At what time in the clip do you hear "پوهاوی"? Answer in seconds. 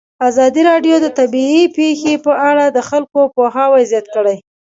3.35-3.83